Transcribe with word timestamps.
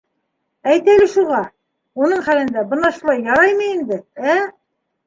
Әйт 0.71 0.89
әле 0.93 1.09
шуға... 1.11 1.41
уның 2.07 2.27
хәлендә... 2.31 2.65
бына 2.73 2.93
шулай 2.99 3.23
яраймы 3.31 3.71
инде, 3.79 4.03
ә? 4.35 4.41